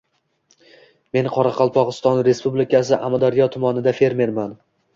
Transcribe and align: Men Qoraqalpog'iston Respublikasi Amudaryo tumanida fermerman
Men 1.17 1.29
Qoraqalpog'iston 1.35 2.23
Respublikasi 2.31 3.01
Amudaryo 3.11 3.51
tumanida 3.57 3.97
fermerman 4.03 4.61